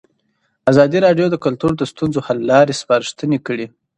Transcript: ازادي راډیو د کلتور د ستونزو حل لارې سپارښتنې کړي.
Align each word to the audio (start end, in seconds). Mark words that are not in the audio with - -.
ازادي 0.71 0.99
راډیو 1.05 1.27
د 1.31 1.35
کلتور 1.45 1.71
د 1.77 1.81
ستونزو 1.91 2.19
حل 2.27 2.39
لارې 2.51 2.77
سپارښتنې 2.81 3.39
کړي. 3.47 3.65